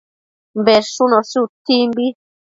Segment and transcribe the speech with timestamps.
[0.67, 2.05] Bedshunoshi utsimbi